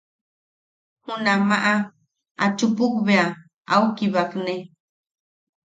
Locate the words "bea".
3.05-3.25